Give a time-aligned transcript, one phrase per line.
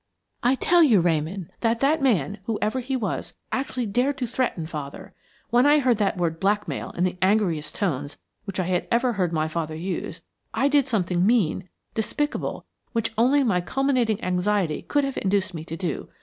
[0.41, 5.13] "I tell you, Ramon, that that man, whoever he was, actually dared to threaten father.
[5.51, 9.31] When I heard that word 'blackmail' in the angriest tones which I had ever heard
[9.31, 10.23] my father use,
[10.55, 15.77] I did something mean, despicable, which only my culminating anxiety could have induced me to
[15.77, 16.09] do.